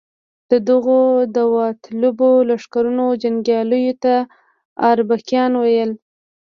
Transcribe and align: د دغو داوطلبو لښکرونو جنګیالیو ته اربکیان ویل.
د 0.51 0.53
دغو 0.69 0.99
داوطلبو 1.35 2.31
لښکرونو 2.49 3.05
جنګیالیو 3.23 3.93
ته 4.03 4.15
اربکیان 4.91 5.51
ویل. 5.61 5.91